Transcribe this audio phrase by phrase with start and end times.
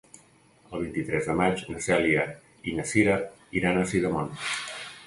[0.77, 2.25] El vint-i-tres de maig na Cèlia
[2.71, 3.21] i na Cira
[3.61, 4.35] iran a Sidamon.